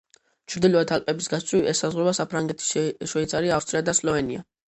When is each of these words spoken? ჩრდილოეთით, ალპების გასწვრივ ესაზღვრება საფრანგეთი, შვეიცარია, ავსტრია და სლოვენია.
ჩრდილოეთით, 0.51 0.93
ალპების 1.01 1.27
გასწვრივ 1.33 1.67
ესაზღვრება 1.73 2.15
საფრანგეთი, 2.21 2.85
შვეიცარია, 3.13 3.55
ავსტრია 3.59 3.85
და 3.91 3.97
სლოვენია. 4.01 4.45